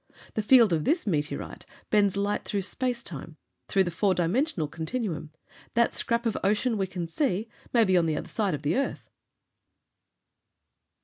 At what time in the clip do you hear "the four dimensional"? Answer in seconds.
3.83-4.67